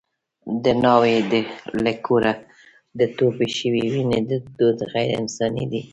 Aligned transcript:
د 0.63 0.65
ناوې 0.83 1.15
له 1.83 1.93
کوره 2.05 2.33
د 2.99 3.01
تویې 3.17 3.47
شوې 3.57 3.83
وینې 3.93 4.19
دود 4.57 4.77
غیر 4.93 5.09
انساني 5.21 5.65
دی. 5.71 5.81